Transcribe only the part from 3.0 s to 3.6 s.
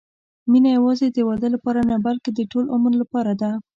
لپاره ده.